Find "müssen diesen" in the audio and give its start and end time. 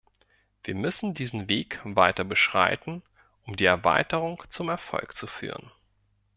0.73-1.47